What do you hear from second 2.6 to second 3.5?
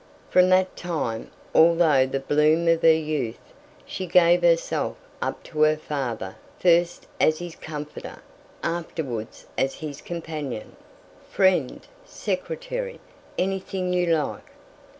of her youth